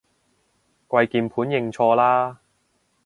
[0.87, 2.39] 跪鍵盤認錯啦